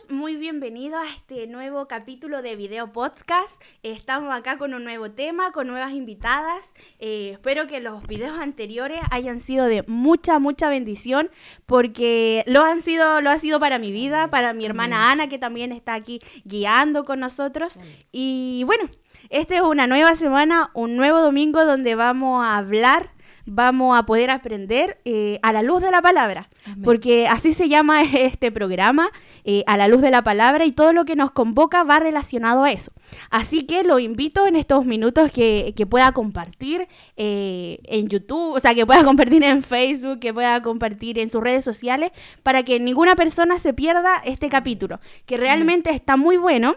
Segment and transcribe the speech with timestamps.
[0.00, 3.60] todos, muy bienvenidos a este nuevo capítulo de Video Podcast.
[3.82, 6.74] Estamos acá con un nuevo tema, con nuevas invitadas.
[6.98, 11.30] Eh, espero que los videos anteriores hayan sido de mucha, mucha bendición,
[11.66, 15.38] porque lo han sido, lo ha sido para mi vida, para mi hermana Ana, que
[15.38, 17.78] también está aquí guiando con nosotros.
[18.12, 18.88] Y bueno,
[19.28, 23.10] esta es una nueva semana, un nuevo domingo donde vamos a hablar
[23.52, 26.48] vamos a poder aprender eh, a la luz de la palabra,
[26.84, 29.10] porque así se llama este programa,
[29.44, 32.62] eh, a la luz de la palabra, y todo lo que nos convoca va relacionado
[32.62, 32.92] a eso.
[33.28, 36.86] Así que lo invito en estos minutos que, pueda compartir
[37.16, 41.42] eh, en YouTube, o sea, que pueda compartir en Facebook, que pueda compartir en sus
[41.42, 42.12] redes sociales,
[42.44, 46.76] para que ninguna persona se pierda este capítulo, que realmente está muy bueno.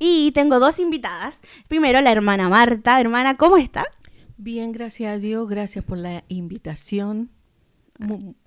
[0.00, 1.42] Y tengo dos invitadas.
[1.68, 2.98] Primero la hermana Marta.
[2.98, 3.86] Hermana, ¿cómo está?
[4.36, 7.30] Bien, gracias a Dios, gracias por la invitación.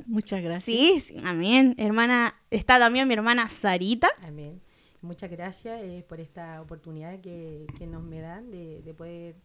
[0.05, 0.77] muchas gracias.
[0.77, 1.75] Sí, sí, amén.
[1.77, 4.09] Hermana, está también mi hermana Sarita.
[4.23, 4.61] Amén.
[5.05, 9.36] Muchas gracias eh, por esta oportunidad que, nos me dan de, poder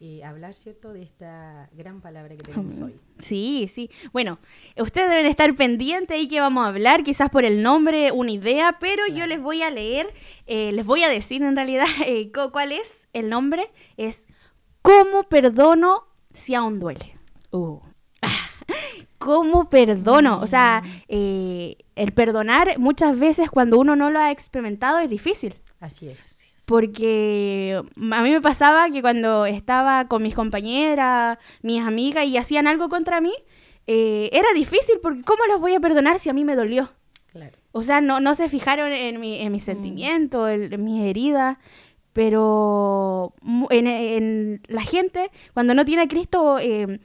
[0.00, 2.98] eh, hablar, ¿cierto?, de esta gran palabra que tenemos hoy.
[3.18, 3.90] Sí, sí.
[4.14, 4.38] Bueno,
[4.78, 8.78] ustedes deben estar pendientes ahí que vamos a hablar, quizás por el nombre, una idea,
[8.80, 10.06] pero yo les voy a leer,
[10.46, 11.86] eh, les voy a decir en realidad
[12.52, 13.70] cuál es el nombre.
[13.98, 14.26] Es
[14.82, 17.16] ¿Cómo perdono si aún duele?
[17.50, 17.80] Uh.
[19.18, 20.40] ¿Cómo perdono?
[20.40, 25.54] O sea, eh, el perdonar muchas veces cuando uno no lo ha experimentado es difícil.
[25.80, 26.38] Así es.
[26.64, 32.66] Porque a mí me pasaba que cuando estaba con mis compañeras, mis amigas y hacían
[32.66, 33.32] algo contra mí,
[33.86, 36.90] eh, era difícil porque ¿cómo los voy a perdonar si a mí me dolió?
[37.32, 37.58] Claro.
[37.72, 39.66] O sea, no, no se fijaron en, mi, en mis mm.
[39.66, 41.58] sentimientos, en mis heridas
[42.12, 43.34] pero
[43.70, 47.00] en, la gente, cuando no tiene a Cristo, eh,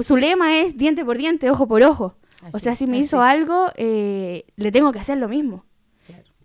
[0.00, 2.16] su lema es diente por diente, ojo por ojo.
[2.52, 5.64] o sea, si me hizo algo, eh, le tengo que hacer lo mismo.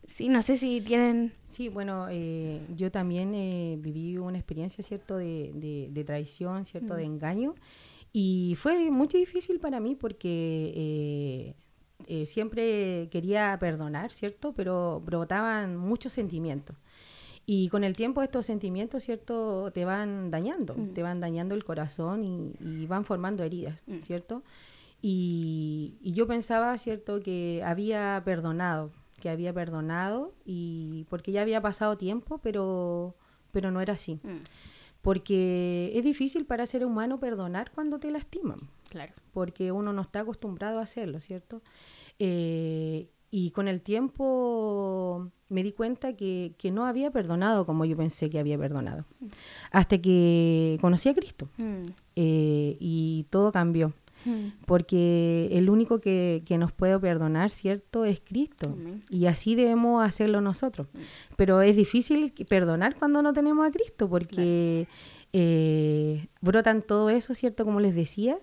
[0.05, 1.33] Sí, no sé si tienen...
[1.45, 3.31] Sí, bueno, eh, yo también
[3.81, 7.13] viví una experiencia, ¿cierto?, de, de, traición, ¿cierto?, de mm.
[7.13, 7.55] engaño.
[8.11, 11.55] Y fue muy difícil para mí porque
[12.25, 16.75] siempre quería perdonar, ¿cierto?, pero brotaban muchos sentimientos.
[17.45, 20.93] Y con el tiempo estos sentimientos, ¿cierto?, te van dañando, mm.
[20.93, 23.99] te van dañando el corazón y, van formando heridas, mm.
[23.99, 24.43] ¿cierto?
[25.01, 31.97] Y, yo pensaba, ¿cierto?, que había perdonado, que había perdonado, y porque ya había pasado
[31.97, 33.15] tiempo, pero,
[33.51, 34.19] pero no era así.
[34.23, 34.39] Mm.
[35.01, 38.69] Porque es difícil para ser humano perdonar cuando te lastiman.
[38.87, 39.11] Claro.
[39.33, 41.61] Porque uno no está acostumbrado a hacerlo, ¿cierto?
[42.19, 48.29] Eh, y con el tiempo me di cuenta que, no había perdonado como yo pensé
[48.29, 49.05] que había perdonado.
[49.71, 51.49] Hasta que conocí a Cristo.
[51.57, 51.81] Mm.
[52.15, 53.91] Eh, y todo cambió.
[54.25, 54.65] Mm.
[54.67, 58.05] Porque el único que, nos puede perdonar, ¿cierto?
[58.05, 58.77] Es Cristo.
[59.09, 60.85] Y así debemos hacerlo nosotros.
[60.93, 60.99] Mm.
[61.35, 64.87] Pero es difícil perdonar cuando no tenemos a Cristo, porque
[65.33, 67.65] eh, brotan todo eso, ¿cierto?
[67.65, 68.37] Como les decía,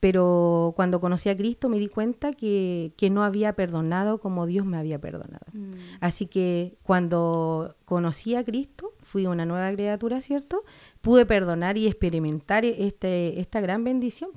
[0.00, 4.76] pero cuando conocí a Cristo me di cuenta que, no había perdonado como Dios me
[4.76, 5.46] había perdonado.
[5.52, 5.70] Mm.
[6.00, 10.62] Así que cuando conocí a Cristo, fui una nueva criatura, ¿cierto?
[11.00, 14.30] Pude perdonar y experimentar este, esta gran bendición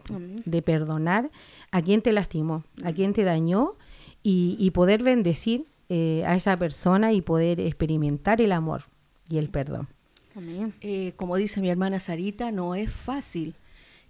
[0.45, 1.29] de perdonar
[1.71, 3.75] a quien te lastimó, a quien te dañó
[4.23, 8.83] y, poder bendecir eh, a esa persona y poder experimentar el amor
[9.29, 9.89] y el perdón.
[10.79, 13.55] Eh, como dice mi hermana Sarita, no es fácil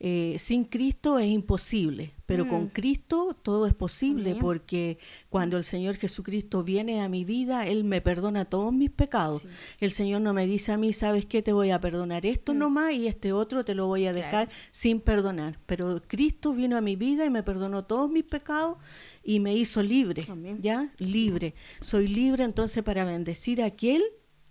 [0.04, 2.70] eh, sin Cristo es imposible, pero con mm.
[2.70, 4.98] Cristo todo es posible, porque
[5.30, 9.44] cuando el Señor Jesucristo viene a mi vida, Él me perdona todos mis pecados.
[9.80, 11.44] El Señor no me dice a mí, ¿sabes qué?
[11.44, 12.58] Te voy a perdonar esto mm.
[12.58, 15.60] nomás y este otro te lo voy a dejar sin perdonar.
[15.68, 18.80] Pero Cristo vino a mi vida y me perdonó todos mis pecados
[19.24, 20.26] y me hizo libre,
[20.60, 20.90] ¿ya?
[20.98, 21.54] Libre.
[21.80, 24.02] Soy libre entonces para bendecir a aquel,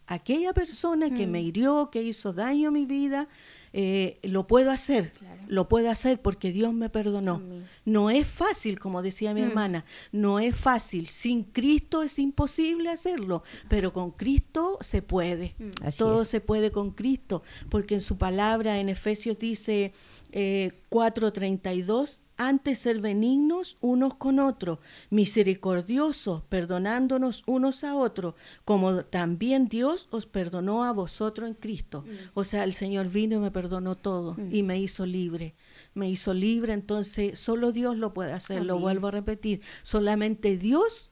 [0.07, 1.45] aquella persona que me mm.
[1.45, 3.27] hirió, que hizo daño a mi vida
[3.73, 5.13] eh, lo puedo hacer,
[5.47, 7.43] lo puedo hacer porque Dios me perdonó.
[7.85, 9.45] No es fácil, como decía mi mm.
[9.45, 11.09] hermana, no es fácil.
[11.09, 15.55] Sin Cristo es imposible hacerlo, pero con Cristo se puede.
[15.59, 15.89] Mm.
[15.97, 19.93] Todo se puede con Cristo, porque en su palabra en Efesios dice
[20.33, 24.79] eh, 4:32, antes ser benignos unos con otros,
[25.11, 28.35] misericordiosos, perdonándonos unos a otros,
[28.65, 32.01] como también Dios os perdonó a vosotros en Cristo.
[32.01, 32.11] Mm.
[32.33, 34.55] O sea, el Señor vino y me perdonó todo mm.
[34.55, 35.55] y me hizo libre.
[35.93, 39.61] Me hizo libre, entonces solo Dios lo puede hacer, lo vuelvo a repetir.
[39.83, 41.11] Solamente Dios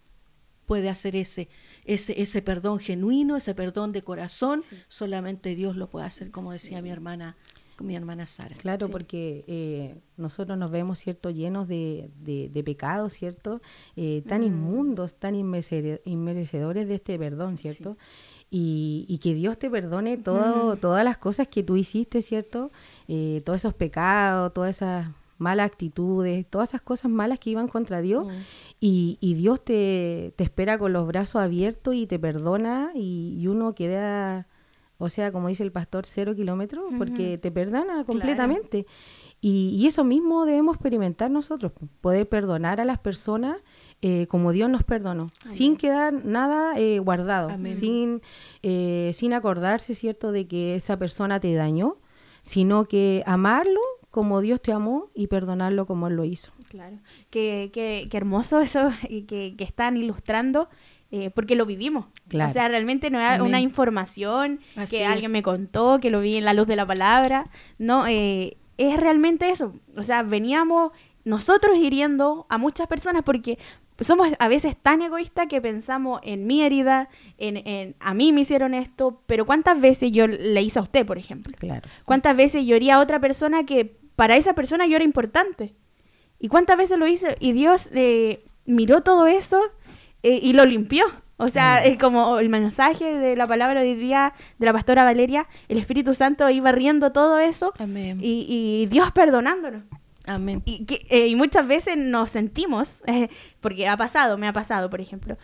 [0.64, 1.50] puede hacer ese,
[1.84, 6.80] ese, ese perdón genuino, ese perdón de corazón, solamente Dios lo puede hacer, como decía
[6.80, 7.36] mi hermana
[7.86, 8.56] mi hermana Sara.
[8.56, 13.60] Claro, porque eh, nosotros nos vemos, ¿cierto?, llenos de, de, pecados, ¿cierto?,
[13.96, 14.44] eh, tan mm.
[14.44, 17.96] inmundos, tan inmerecedores de este perdón, ¿cierto?
[18.50, 20.78] Y, y, que Dios te perdone todo, mm.
[20.78, 22.70] todas las cosas que tú hiciste, ¿cierto?
[23.06, 28.00] Eh, todos esos pecados, todas esas malas actitudes, todas esas cosas malas que iban contra
[28.00, 28.26] Dios.
[28.26, 28.30] Mm.
[28.80, 33.46] Y, y, Dios te, te, espera con los brazos abiertos y te perdona y, y
[33.46, 34.48] uno queda
[34.98, 38.84] o sea, como dice el pastor, cero kilómetros, porque te perdona completamente.
[39.40, 43.58] Y, eso mismo debemos experimentar nosotros, poder perdonar a las personas
[44.02, 48.20] eh, como Dios nos perdonó, sin quedar nada eh, guardado, sin,
[48.64, 51.98] eh, sin acordarse, ¿cierto?, de que esa persona te dañó,
[52.42, 53.80] sino que amarlo
[54.10, 56.50] como Dios te amó y perdonarlo como Él lo hizo.
[56.68, 56.98] Claro,
[57.30, 60.68] qué, qué, qué hermoso eso que, que están ilustrando
[61.10, 62.06] eh, porque lo vivimos.
[62.34, 64.60] O sea, realmente no era una información
[64.90, 67.50] que alguien me contó, que lo vi en la luz de la palabra.
[67.78, 69.74] No, eh, es realmente eso.
[69.96, 70.92] O sea, veníamos
[71.24, 73.58] nosotros hiriendo a muchas personas porque
[74.00, 78.42] somos a veces tan egoístas que pensamos en mi herida, en, en, a mí me
[78.42, 81.52] hicieron esto, pero ¿cuántas veces yo le hice a usted, por ejemplo?
[81.58, 81.88] Claro.
[82.04, 85.74] ¿Cuántas veces yo a otra persona que para esa persona yo era importante?
[86.38, 87.36] ¿Y cuántas veces lo hice?
[87.40, 89.60] Y Dios eh, miró todo eso
[90.22, 91.04] eh, y lo limpió.
[91.36, 95.04] O sea, es como el mensaje de la palabra de hoy día de la pastora
[95.04, 97.72] Valeria, el Espíritu Santo iba riendo todo eso
[98.20, 99.84] Y, Dios perdonándonos.
[100.26, 100.62] Amén.
[100.66, 103.28] Y, eh, y, muchas veces nos sentimos, eh,
[103.60, 105.38] porque ha pasado, me ha pasado, por ejemplo,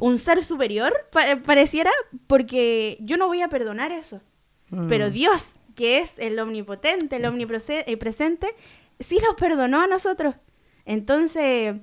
[0.00, 0.94] un ser superior
[1.44, 1.90] pareciera
[2.28, 4.20] porque yo no voy a perdonar eso.
[4.70, 4.88] Mm.
[4.88, 8.54] Pero Dios, que es el omnipotente, el omnipresente,
[9.00, 10.36] sí nos perdonó a nosotros.
[10.84, 11.76] Entonces,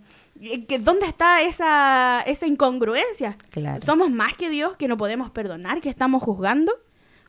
[0.82, 3.38] ¿Dónde está esa, esa incongruencia?
[3.80, 6.74] Somos más que Dios, que no podemos perdonar, que estamos juzgando.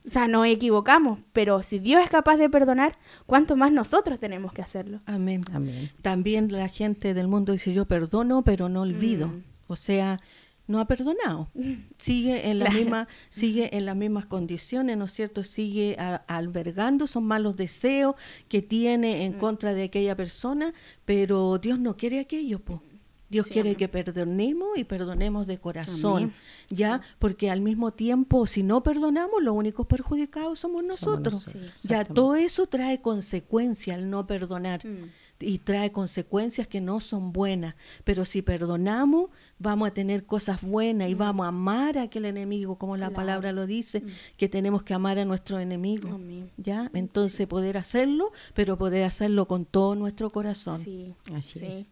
[0.04, 2.96] O sea, nos equivocamos, pero si Dios es capaz de perdonar,
[3.26, 5.00] ¿cuánto más nosotros tenemos que hacerlo?
[5.06, 5.42] Amén.
[5.52, 5.90] Amén.
[6.02, 9.28] También la gente del mundo dice, yo perdono, pero no olvido.
[9.28, 9.42] Mm.
[9.66, 10.18] O sea,
[10.66, 11.50] no ha perdonado.
[11.98, 15.42] Sigue en la misma, sigue en las mismas condiciones, ¿no es cierto?
[15.42, 15.96] Sigue
[16.26, 18.14] albergando esos malos deseos
[18.48, 19.38] que tiene en mm.
[19.38, 20.72] contra de aquella persona,
[21.04, 22.80] pero Dios no quiere aquello, pues.
[23.28, 26.32] Dios quiere que perdonemos y perdonemos de corazón,
[26.70, 27.02] ¿ya?
[27.18, 31.46] Porque al mismo tiempo, si no perdonamos, los únicos perjudicados somos nosotros.
[31.82, 34.84] ya todo eso trae consecuencias al no perdonar.
[34.86, 35.10] Mm.
[35.40, 37.76] Y trae consecuencias que no son buenas.
[38.02, 41.18] Pero si perdonamos, vamos a tener cosas buenas y mm.
[41.18, 44.08] vamos a amar a aquel enemigo, como la palabra lo dice, mm.
[44.36, 46.18] que tenemos que amar a nuestro enemigo.
[46.56, 46.90] ¿Ya?
[46.92, 50.82] Entonces poder hacerlo, pero poder hacerlo con todo nuestro corazón.
[50.82, 51.86] Sí, así es.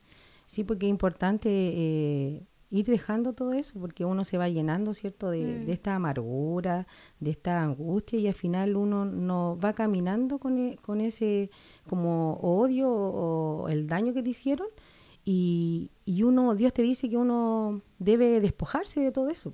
[0.47, 5.31] Sí, porque es importante eh, ir dejando todo eso, porque uno se va llenando, ¿cierto?,
[5.31, 5.71] de, mm.
[5.71, 6.87] esta amargura,
[7.21, 11.51] de esta angustia, y al final uno no va caminando con, e, con ese
[11.89, 14.69] como odio o, el daño que te hicieron,
[15.25, 19.53] y, y uno, Dios te dice que uno debe despojarse de todo eso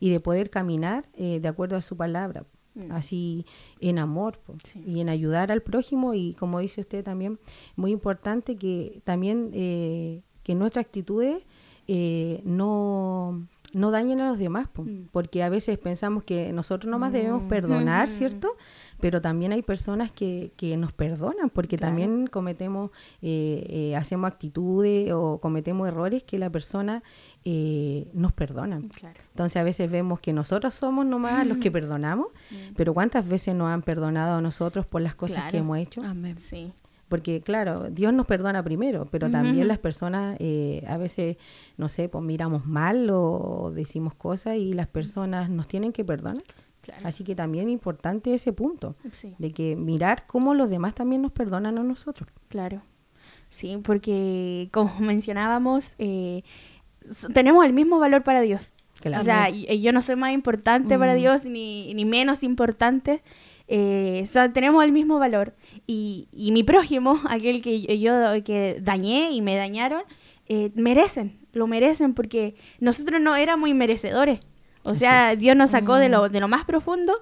[0.00, 2.44] y de poder caminar eh, de acuerdo a su palabra
[2.74, 2.92] mm.
[2.92, 3.46] así
[3.80, 4.38] en amor
[4.86, 7.38] y en ayudar al prójimo y como dice usted también
[7.76, 11.44] muy importante que también eh, que nuestras actitudes
[11.88, 15.06] eh, no, no dañen a los demás, mm.
[15.12, 17.48] porque a veces pensamos que nosotros nomás debemos mm.
[17.48, 18.56] perdonar, ¿cierto?
[19.00, 25.38] Pero también hay personas que, que nos perdonan, porque también cometemos, eh, hacemos actitudes o
[25.40, 27.02] cometemos errores que la persona
[27.44, 28.76] nos perdona.
[28.76, 32.28] Entonces a veces vemos que nosotros somos nomás los que perdonamos,
[32.76, 36.02] pero ¿cuántas veces nos han perdonado a nosotros por las cosas que hemos hecho?
[36.02, 36.38] Amén.
[36.38, 36.72] Sí.
[37.08, 41.36] Porque claro, Dios nos perdona primero, pero también las personas eh, a veces,
[41.76, 46.42] no sé, pues miramos mal o decimos cosas y las personas nos tienen que perdonar.
[47.02, 48.96] Así que también es importante ese punto,
[49.38, 52.28] de que mirar cómo los demás también nos perdonan a nosotros.
[52.48, 52.82] Claro,
[53.48, 56.42] sí, porque como mencionábamos, eh,
[57.32, 58.74] tenemos el mismo valor para Dios.
[59.18, 61.16] O sea, yo no soy más importante para mm.
[61.16, 63.22] Dios ni, ni menos importante.
[63.66, 65.54] Eh, tenemos el mismo valor.
[65.86, 68.12] Y, y, mi prójimo, aquel que yo
[68.44, 70.02] que dañé y me dañaron,
[70.46, 74.40] eh, merecen, lo merecen porque nosotros no éramos inmerecedores.
[74.86, 76.32] O sea, Dios nos sacó de, lo, mm.
[76.32, 77.14] de lo más profundo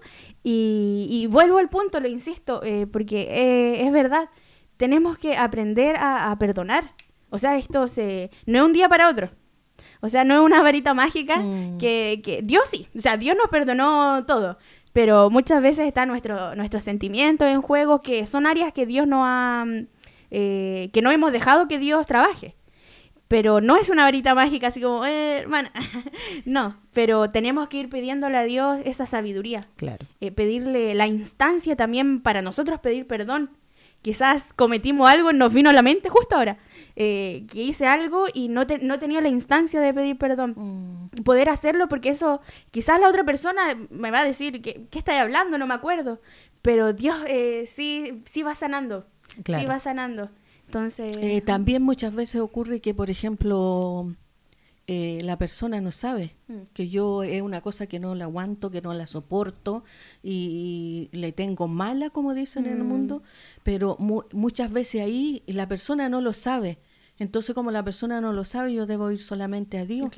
[0.42, 4.28] y, vuelvo al punto, lo insisto, eh, porque eh, es verdad,
[4.76, 6.92] tenemos que aprender a, perdonar.
[7.30, 9.30] O sea, esto se, no es un día para otro.
[10.00, 11.78] O sea, no es una varita mágica mm.
[11.78, 14.58] que, que Dios sí, o sea, Dios nos perdonó todo,
[14.92, 19.24] pero muchas veces está nuestro, nuestros sentimientos en juego, que son áreas que Dios no
[19.24, 19.64] ha,
[20.30, 22.54] eh, que no hemos dejado que Dios trabaje.
[23.28, 25.72] pero no es una varita mágica así como, eh, hermana,
[26.44, 29.62] no, pero tenemos que ir pidiéndole a Dios esa sabiduría.
[29.76, 30.04] Claro.
[30.20, 33.50] Eh, pedirle la instancia también para nosotros pedir perdón.
[34.02, 36.58] Quizás cometimos algo y nos vino a la mente justo ahora,
[36.96, 40.54] eh, que hice algo y no, no tenía la instancia de pedir perdón.
[40.56, 41.22] Mm.
[41.22, 45.20] Poder hacerlo porque eso, quizás la otra persona me va a decir, ¿qué, qué estáis
[45.20, 45.58] hablando?
[45.58, 46.20] No me acuerdo.
[46.62, 49.06] Pero Dios eh, sí, sí va sanando,
[49.44, 50.30] sí va sanando.
[50.66, 51.16] Entonces...
[51.20, 54.14] Eh, también muchas veces ocurre que, por ejemplo,
[54.88, 56.54] eh, la persona no sabe mm.
[56.72, 59.84] que yo es una cosa que no la aguanto, que no la soporto
[60.22, 62.88] y, le tengo mala, como dicen en el mm.
[62.88, 63.22] mundo,
[63.62, 66.78] pero muchas veces ahí la persona no lo sabe
[67.22, 70.10] entonces, como la persona no lo sabe, yo debo ir solamente a Dios.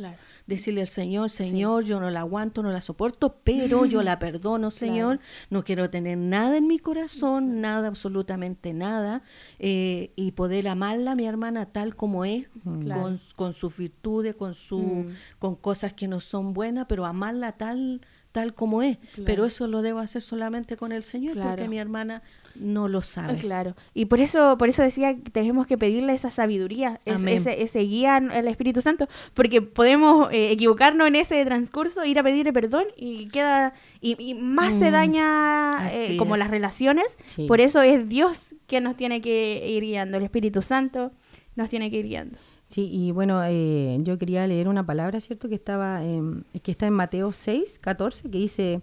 [0.47, 4.71] Decirle al Señor, Señor, yo no la aguanto, no la soporto, pero yo la perdono,
[4.71, 5.21] Señor.
[5.51, 9.23] No quiero tener nada en mi corazón, nada, absolutamente nada.
[9.59, 14.79] Eh, y poder amarla, mi hermana, tal como es, con, con, sus virtudes, con, su,
[14.79, 15.09] mm.
[15.39, 18.01] con cosas que no son buenas, pero amarla tal
[18.35, 22.21] tal como es, pero eso lo debo hacer solamente con el Señor porque mi hermana
[22.57, 23.37] no lo sabe.
[23.37, 27.79] Claro, y por eso por eso decía que tenemos que pedirle esa sabiduría, ese, ese
[27.83, 32.87] guía al Espíritu Santo, porque podemos eh, equivocarnos en ese transcurso, ir a pedirle perdón
[32.97, 38.57] y queda y, más se mm, daña eh, como las relaciones, por eso es Dios
[38.67, 41.13] quien nos tiene que ir guiando, el Espíritu Santo
[41.55, 42.37] nos tiene que ir guiando.
[42.67, 45.49] Sí, y bueno, eh, yo quería leer una palabra, ¿cierto?
[45.49, 48.83] Que, estaba que está en Mateo 6, 14, que dice,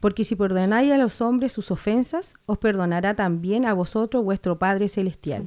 [0.00, 4.88] porque si perdonáis a los hombres sus ofensas, os perdonará también a vosotros vuestro Padre
[4.88, 5.44] Celestial.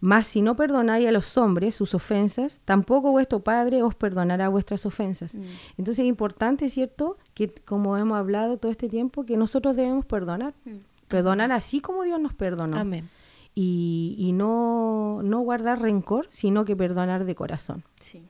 [0.00, 4.86] Mas si no perdonáis a los hombres sus ofensas, tampoco vuestro Padre os perdonará vuestras
[4.86, 5.34] ofensas.
[5.34, 5.42] Mm.
[5.78, 7.18] Entonces es importante, ¿cierto?
[7.34, 10.54] Que como hemos hablado todo este tiempo, que nosotros debemos perdonar.
[10.64, 10.76] Mm.
[11.08, 12.78] Perdonar así como Dios nos perdonó.
[12.78, 13.08] Amén
[13.54, 17.84] y, y no, no, guardar rencor, sino que perdonar de corazón.
[18.00, 18.26] Sí.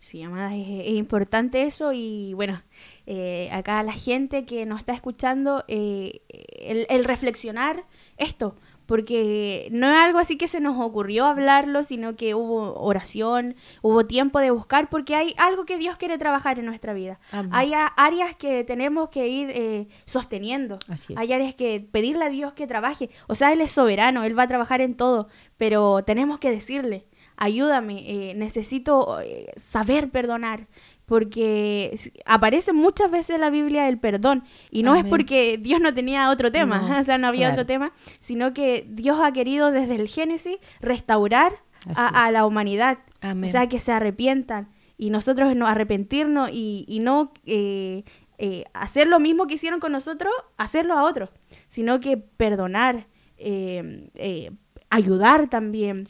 [0.00, 2.62] Sí, amada, es, importante eso y bueno,
[3.04, 7.84] eh, acá la gente que nos está escuchando, eh, el, el, reflexionar
[8.16, 8.54] esto,
[8.88, 14.06] porque no es algo así que se nos ocurrió hablarlo, sino que hubo oración, hubo
[14.06, 17.20] tiempo de buscar, porque hay algo que Dios quiere trabajar en nuestra vida.
[17.50, 20.78] Hay áreas que tenemos que ir eh, sosteniendo,
[21.16, 23.10] hay áreas que pedirle a Dios que trabaje.
[23.26, 25.28] O sea, Él es soberano, Él va a trabajar en todo,
[25.58, 27.04] pero tenemos que decirle,
[27.36, 30.66] ayúdame, eh, necesito eh, saber perdonar,
[31.08, 35.94] porque aparece muchas veces en la Biblia el perdón y no es porque Dios no
[35.94, 39.96] tenía otro tema, o sea, no había otro tema, sino que Dios ha querido desde
[39.96, 41.54] el Génesis restaurar
[41.96, 44.68] a, la humanidad, o sea, que se arrepientan.
[45.00, 48.02] Y nosotros no arrepentirnos y, y no eh,
[48.36, 51.30] eh, hacer lo mismo que hicieron con nosotros, hacerlo a otros,
[51.68, 53.06] sino que perdonar,
[53.38, 54.50] eh,
[54.90, 56.04] ayudar también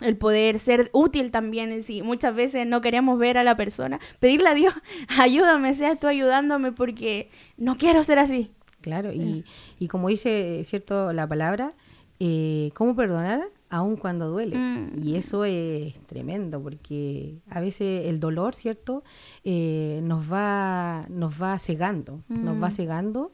[0.00, 4.48] el poder ser útil también, si muchas veces no queremos ver a la persona, pedirle
[4.48, 4.74] a Dios,
[5.18, 8.50] ayúdame, sea tú ayudándome porque no quiero ser así.
[8.80, 9.44] Claro, y,
[9.78, 11.74] y como dice, cierto, la palabra,
[12.20, 13.48] eh, ¿cómo perdonar?
[13.70, 14.56] Aun cuando duele.
[14.56, 15.02] Mm.
[15.02, 19.02] Y eso es tremendo, porque a veces el dolor, ¿cierto?
[19.44, 22.72] Eh, nos, va, nos va cegando, nos va mm.
[22.72, 23.32] cegando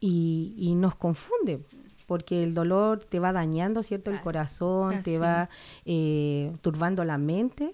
[0.00, 1.60] y, y nos confunde
[2.06, 4.10] porque el dolor te va dañando, ¿cierto?
[4.10, 5.48] El corazón, te va
[5.84, 7.72] eh, turbando la mente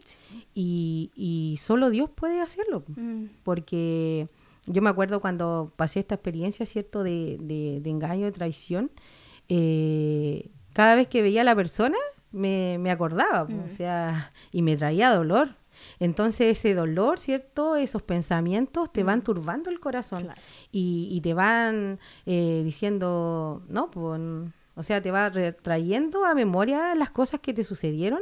[0.55, 3.25] y, y, solo Dios puede hacerlo, mm.
[3.45, 4.29] porque
[4.67, 7.03] yo me acuerdo cuando pasé esta experiencia, ¿cierto?
[7.03, 8.91] De, de, engaño, de traición,
[9.49, 11.99] eh, cada vez que veía a la persona
[12.31, 13.71] me, me acordaba, o mm.
[13.71, 15.51] sea, y me traía dolor.
[15.99, 17.77] Entonces ese dolor, ¿cierto?
[17.77, 19.23] Esos pensamientos te van mm.
[19.23, 20.29] turbando el corazón
[20.71, 24.21] y, te van eh, diciendo, no, pues,
[24.75, 28.21] o sea, te va trayendo a memoria las cosas que te sucedieron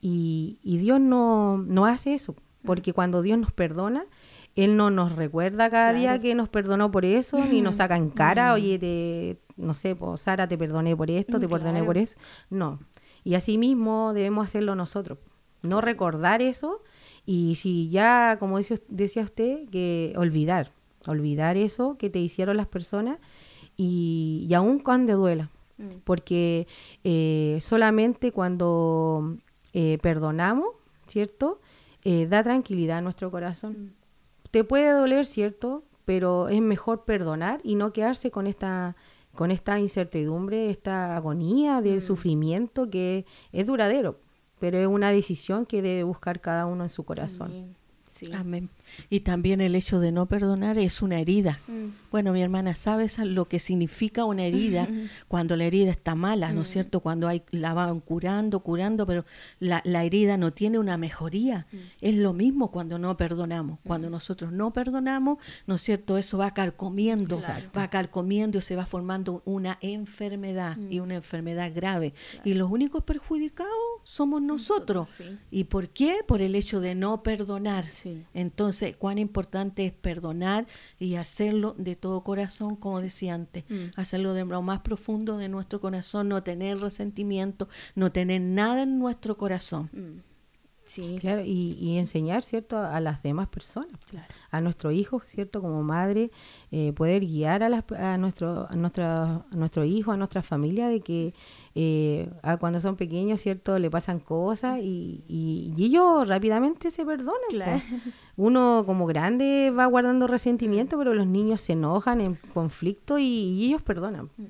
[0.00, 4.04] y, Dios no, no hace eso, porque cuando Dios nos perdona,
[4.54, 8.10] Él no nos recuerda cada día que nos perdonó por eso, ni nos saca en
[8.10, 8.54] cara, mm.
[8.54, 12.16] oye, te, no sé, pues, Sara, te perdoné por esto, te mm, perdoné por eso.
[12.50, 12.78] No.
[13.24, 15.18] Y así mismo debemos hacerlo nosotros
[15.62, 16.82] no recordar eso
[17.26, 20.72] y si ya, como dice, decía usted, que olvidar,
[21.06, 23.18] olvidar eso que te hicieron las personas
[23.76, 25.88] y, y aún cuando duela, mm.
[26.04, 26.66] porque
[27.04, 29.36] eh, solamente cuando
[29.74, 30.68] eh, perdonamos,
[31.06, 31.60] ¿cierto?
[32.02, 33.72] Eh, da tranquilidad a nuestro corazón.
[33.72, 33.90] Mm.
[34.50, 35.84] Te puede doler, ¿cierto?
[36.06, 38.96] Pero es mejor perdonar y no quedarse con esta
[39.34, 42.00] con esta incertidumbre, esta agonía del mm.
[42.00, 44.18] sufrimiento que es duradero
[44.58, 47.76] pero es una decisión que debe buscar cada uno en su corazón.
[48.34, 48.70] Amén.
[49.10, 51.58] Y también el hecho de no perdonar es una herida.
[51.66, 51.86] Mm.
[52.10, 54.88] Bueno, mi hermana, ¿sabes lo que significa una herida
[55.28, 56.72] cuando la herida está mala, ¿no es mm.
[56.72, 57.00] cierto?
[57.00, 59.24] Cuando hay, la van curando, curando, pero
[59.60, 61.66] la, herida no tiene una mejoría.
[61.70, 61.76] Mm.
[62.00, 63.78] Es lo mismo cuando no perdonamos.
[63.84, 66.18] Cuando nosotros no perdonamos, ¿no es cierto?
[66.18, 67.38] Eso va carcomiendo,
[67.76, 72.14] va carcomiendo y se va formando una enfermedad y una enfermedad grave.
[72.44, 73.72] Y los únicos perjudicados
[74.04, 75.08] somos nosotros.
[75.50, 76.18] ¿Y por qué?
[76.26, 77.84] Por el hecho de no perdonar.
[78.34, 80.66] Entonces, cuán importante es perdonar
[80.98, 83.92] y hacerlo de todo corazón, como decía antes, mm.
[83.96, 88.98] hacerlo de lo más profundo de nuestro corazón, no tener resentimiento, no tener nada en
[88.98, 89.90] nuestro corazón.
[89.92, 90.27] Mm.
[90.88, 91.18] Sí.
[91.20, 93.92] Claro, y, enseñar, ¿cierto?, a las demás personas,
[94.50, 96.30] a nuestros hijos, ¿cierto?, como madre,
[96.70, 100.88] eh, poder guiar a, las, a, nuestro, a, nuestra, a nuestro hijo, a nuestra familia,
[100.88, 101.34] de que
[101.74, 107.82] eh, cuando son pequeños, ¿cierto?, le pasan cosas y, y, ellos rápidamente se perdonan.
[108.36, 113.82] Uno como grande va guardando resentimiento, pero los niños se enojan en conflicto y, ellos
[113.82, 114.30] perdonan.
[114.38, 114.44] Mm.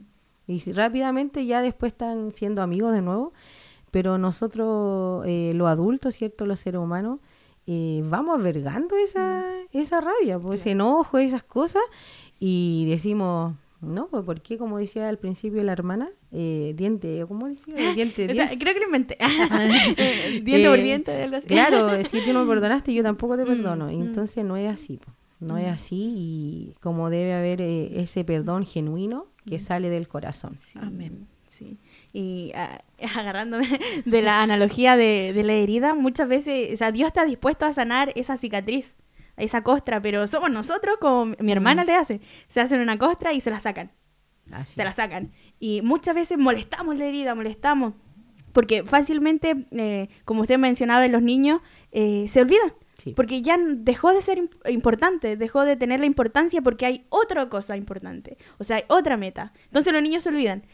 [0.47, 3.33] Y rápidamente ya después están siendo amigos de nuevo
[3.91, 6.47] pero nosotros, eh, los adultos, ¿cierto?
[6.47, 7.21] Los seres humanos,
[7.67, 9.77] eh, vamos albergando esa, mm.
[9.77, 11.83] esa rabia, pues ese enojo, esas cosas,
[12.39, 14.59] y decimos, no, pues ¿por qué?
[14.59, 17.75] Como decía al principio la hermana, eh, diente, ¿cómo decía?
[17.95, 19.19] Diente, creo que lo inventé.
[20.43, 21.47] diente por diente, algo así.
[21.47, 23.87] Claro, si tú no me perdonaste, yo tampoco te mm, perdono.
[23.87, 24.01] Mm.
[24.03, 24.99] entonces no es así,
[25.41, 30.57] no es así, y como debe haber ese perdón genuino que sale del corazón.
[30.75, 31.27] Amén.
[31.47, 31.79] Sí
[32.13, 32.79] y ah,
[33.17, 37.73] agarrándome de la analogía de, la herida, muchas veces, o sea, Dios está dispuesto a
[37.73, 38.97] sanar esa cicatriz,
[39.37, 41.87] esa costra, pero somos nosotros, como mi hermana mm.
[41.87, 43.93] le hace, se hacen una costra y se la sacan.
[44.65, 45.33] Se la sacan.
[45.61, 47.95] Y muchas veces molestamos la herida, molestamos,
[48.53, 51.61] porque fácilmente, eh, como usted mencionaba en los niños,
[51.93, 52.73] eh, se olvidan.
[53.15, 57.77] Porque ya dejó de ser importante, dejó de tener la importancia porque hay otra cosa
[57.77, 59.53] importante, o sea, hay otra meta.
[59.67, 60.65] Entonces los niños se olvidan,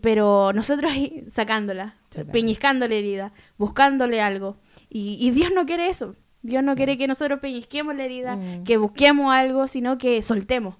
[0.00, 1.96] pero nosotros ahí sacándola,
[2.32, 4.56] peñiscándole herida, buscándole algo.
[4.88, 6.14] Y, Dios no quiere eso.
[6.42, 8.64] Dios no quiere que nosotros peñisquemos la herida, mm.
[8.64, 10.76] que busquemos algo, sino que soltemos.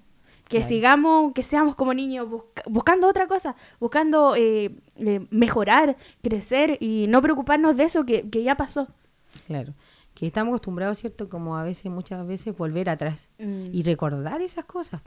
[0.47, 2.27] Que sigamos, que seamos como niños,
[2.67, 8.43] buscando otra cosa, buscando eh, eh, mejorar, crecer y no preocuparnos de eso que, que
[8.43, 8.87] ya pasó.
[9.47, 9.73] Claro
[10.13, 11.29] que estamos acostumbrados, ¿cierto?
[11.29, 13.67] Como a veces, muchas veces, volver atrás mm.
[13.71, 15.01] y recordar esas cosas,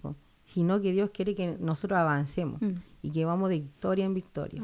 [0.44, 2.74] sino que Dios quiere que nosotros avancemos mm.
[3.02, 4.62] y que vamos de victoria en victoria.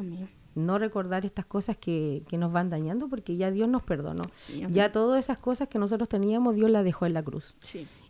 [0.55, 4.23] No recordar estas cosas que, que, nos van dañando porque ya Dios nos perdonó.
[4.69, 7.57] ya todas esas cosas que nosotros teníamos, Dios las dejó en la cruz.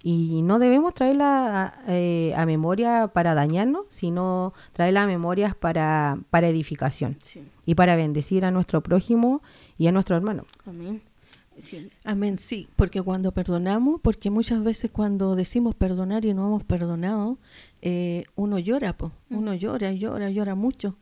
[0.02, 6.48] Y no debemos traerla eh, a, memoria para dañarnos, sino traerla a memorias para, para
[6.48, 7.16] edificación
[7.64, 9.40] y para bendecir a nuestro prójimo
[9.78, 10.44] y a nuestro hermano.
[10.66, 11.00] Amén.
[12.04, 17.38] Amén, sí, porque cuando perdonamos, porque muchas veces cuando decimos perdonar y no hemos perdonado,
[17.80, 20.96] eh, uno llora, pues uno llora, llora, llora mucho.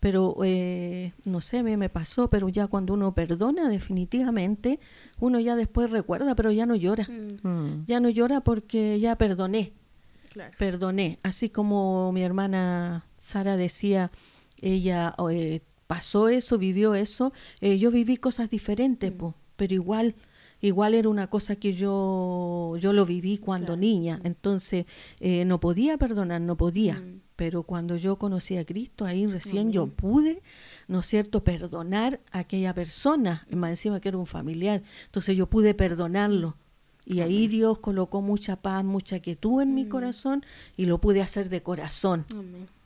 [0.00, 4.78] Pero eh, no sé, a mí me pasó, pero ya cuando uno perdona definitivamente,
[5.18, 7.08] uno ya después recuerda, pero ya no llora.
[7.08, 7.48] Mm.
[7.48, 7.84] Mm.
[7.86, 9.72] Ya no llora porque ya perdoné.
[10.58, 11.18] Perdoné.
[11.22, 14.10] Así como mi hermana Sara decía,
[14.60, 20.16] ella eh, pasó eso, vivió eso, yo viví cosas diferentes, pues pero igual
[20.60, 24.86] igual era una cosa que yo yo lo viví cuando niña, entonces
[25.20, 26.94] eh, no podía perdonar, no podía.
[26.94, 27.20] Mm.
[27.36, 30.42] Pero cuando yo conocí a Cristo, ahí recién yo pude,
[30.88, 34.82] ¿no es cierto?, perdonar a aquella persona, más encima que era un familiar.
[35.04, 36.56] Entonces yo pude perdonarlo.
[37.04, 39.88] Y ahí Dios colocó mucha paz, mucha quietud en mi mm.
[39.90, 40.44] corazón
[40.76, 42.26] y lo pude hacer de corazón.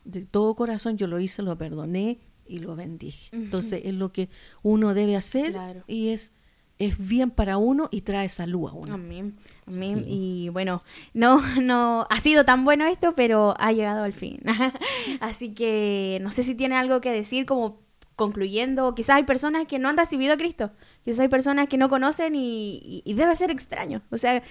[0.05, 3.35] De todo corazón yo lo hice, lo perdoné y lo bendije.
[3.35, 4.29] Entonces es lo que
[4.63, 6.33] uno debe hacer y es
[6.79, 8.95] es bien para uno y trae salud a uno.
[8.95, 9.37] Amén.
[9.67, 10.05] Amén.
[10.07, 10.83] Y bueno,
[11.15, 14.41] no, no ha sido tan bueno esto, pero ha llegado al fin.
[15.21, 17.81] Así que no sé si tiene algo que decir como
[18.15, 18.95] concluyendo.
[18.95, 20.71] Quizás hay personas que no han recibido a Cristo.
[21.07, 24.03] Quizás hay personas que no conocen y, debe ser extraño.
[24.11, 24.43] O sea,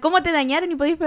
[0.00, 0.98] ¿cómo te dañaron y puedes,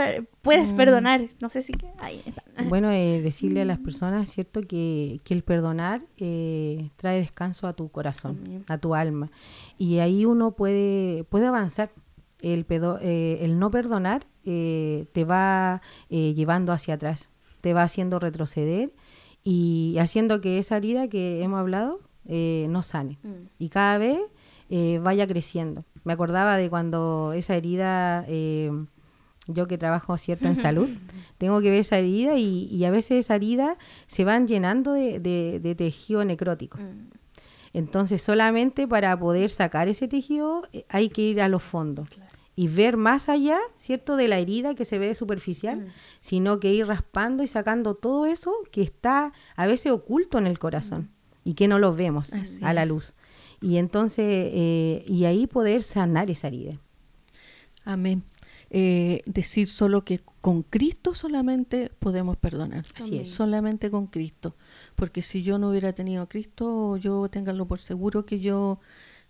[0.41, 0.75] puedes mm.
[0.77, 1.27] perdonar?
[1.41, 1.73] No sé si...
[1.99, 2.23] Ahí
[2.69, 4.61] Bueno, eh, decirle a las personas, ¿cierto?
[4.61, 9.31] Que, que el perdonar eh, trae descanso a tu corazón, a tu alma.
[9.77, 11.91] Y ahí uno puede, puede avanzar.
[12.41, 18.93] El, eh, el no perdonar te va llevando hacia atrás, te va haciendo retroceder
[19.43, 23.19] y haciendo que esa herida que hemos hablado no sane.
[23.23, 23.49] Mm.
[23.59, 24.19] Y cada vez
[24.69, 25.85] eh, vaya creciendo.
[26.03, 28.71] Me acordaba de cuando esa herida, eh,
[29.47, 30.89] yo que trabajo cierto en salud,
[31.37, 36.25] tengo que ver esa herida y, a veces esa herida se van llenando de, tejido
[36.25, 36.77] necrótico.
[36.77, 37.09] Mm.
[37.73, 42.07] Entonces solamente para poder sacar ese tejido eh, hay que ir a los fondos.
[42.57, 45.89] y ver más allá, ¿cierto?, de la herida que se ve superficial, Mm.
[46.21, 50.57] sino que ir raspando y sacando todo eso que está a veces oculto en el
[50.57, 51.09] corazón
[51.43, 53.13] y que no lo vemos Así a la luz.
[53.61, 56.79] Y entonces, eh, y ahí poder sanar esa herida.
[57.83, 58.23] Amén.
[58.71, 62.85] Eh, decir solo que con Cristo solamente podemos perdonar.
[62.95, 63.31] Así es.
[63.31, 64.55] Solamente con Cristo.
[64.95, 68.79] Porque si yo no hubiera tenido a Cristo, yo ténganlo por seguro que yo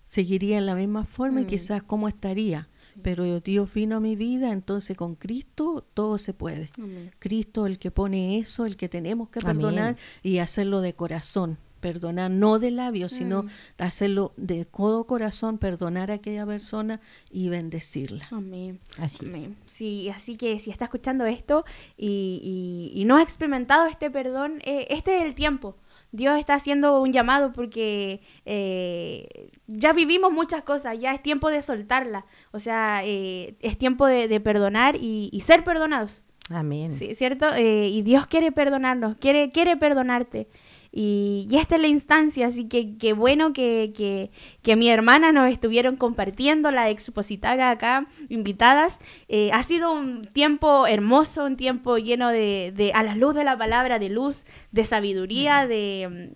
[0.03, 1.47] seguiría en la misma forma y Mm.
[1.47, 2.69] quizás cómo estaría.
[3.01, 6.71] Pero Dios vino a mi vida, entonces con Cristo todo se puede.
[6.77, 7.11] Amén.
[7.19, 9.57] Cristo el que pone eso, el que tenemos que Amén.
[9.57, 11.57] perdonar y hacerlo de corazón.
[11.85, 13.47] Perdonar no de labios, sino Mm.
[13.77, 18.23] hacerlo de todo corazón, perdonar a aquella persona y bendecirla.
[18.31, 18.79] Amén.
[18.97, 19.29] Así es.
[19.35, 19.55] Amén.
[19.67, 21.63] Sí, así que si está escuchando esto
[21.97, 25.75] y, y- y no ha experimentado este perdón, eh, este es el tiempo.
[26.11, 31.61] Dios está haciendo un llamado porque eh, ya vivimos muchas cosas, ya es tiempo de
[31.61, 32.25] soltarla.
[32.51, 36.23] O sea, eh, es tiempo de, de perdonar y, y ser perdonados.
[36.49, 36.93] Amén.
[36.93, 37.47] Sí, ¿cierto?
[37.55, 40.47] Eh, y Dios quiere perdonarnos, quiere, quiere perdonarte.
[40.97, 44.31] Y, y esta es la instancia, así que qué bueno que, que,
[44.61, 48.99] que mi hermana nos estuvieron compartiendo, la expositora acá, invitadas.
[49.27, 53.43] Eh, ha sido un tiempo hermoso, un tiempo lleno de, de, a la luz de
[53.43, 56.31] la palabra, de luz, de sabiduría, de...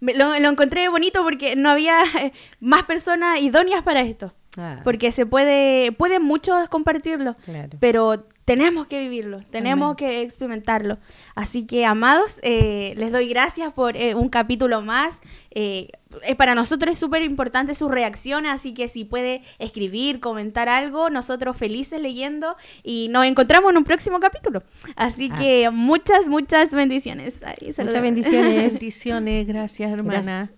[0.00, 2.02] me- Lo, lo encontré bonito porque no había
[2.60, 4.34] más personas idóneas para esto.
[4.58, 7.78] Ah, Porque se puede, pueden muchos compartirlo, claro.
[7.80, 9.96] pero tenemos que vivirlo, tenemos Amén.
[9.96, 10.98] que experimentarlo.
[11.34, 15.20] Así que, amados, eh, les doy gracias por eh, un capítulo más.
[15.50, 15.88] Eh,
[16.22, 21.10] eh, para nosotros es súper importante su reacción, así que si puede escribir, comentar algo,
[21.10, 24.62] nosotros felices leyendo y nos encontramos en un próximo capítulo.
[24.96, 25.38] Así Ah.
[25.38, 27.42] que muchas, muchas bendiciones.
[27.78, 28.72] Muchas bendiciones.
[28.72, 30.50] Bendiciones, gracias hermana.